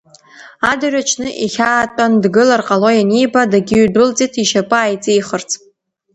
[0.71, 5.49] Адырҩаҽны ихьаа тәан, дгылар ҟало ианиба, дагьыҩдәылҵит, ишьапы ааиҵихырц.